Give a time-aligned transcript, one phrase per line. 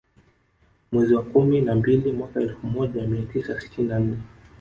[0.91, 4.17] Mwezi wa kumi na mbili mwaka Elfu moja mia tisa sitini na nne